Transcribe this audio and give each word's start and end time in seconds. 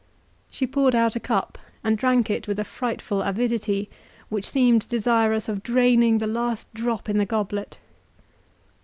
She 0.49 0.65
poured 0.65 0.95
out 0.95 1.15
a 1.15 1.19
cup, 1.19 1.59
and 1.83 1.95
drank 1.95 2.31
it 2.31 2.47
with 2.47 2.57
a 2.57 2.63
frightful 2.63 3.21
avidity, 3.21 3.87
which 4.29 4.49
seemed 4.49 4.87
desirous 4.87 5.47
of 5.47 5.61
draining 5.61 6.17
the 6.17 6.25
last 6.25 6.65
drop 6.73 7.07
in 7.07 7.19
the 7.19 7.25
goblet. 7.27 7.77